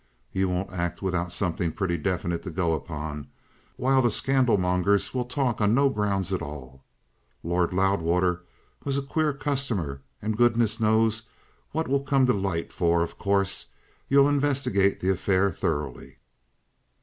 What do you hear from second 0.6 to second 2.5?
act without something pretty definite to